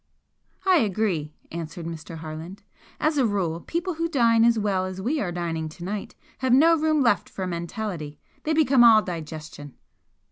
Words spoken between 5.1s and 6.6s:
are dining to night have